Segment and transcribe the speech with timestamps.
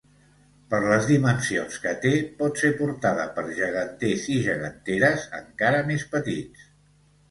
[0.69, 6.71] Per les dimensions que té, pot ser portada per geganters i geganteres encara més petits.